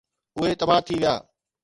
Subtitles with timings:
[0.37, 1.13] اهي تباهه ٿي ويا.